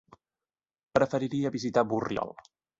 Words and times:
Preferiria 0.99 1.53
visitar 1.59 1.87
Borriol. 1.95 2.37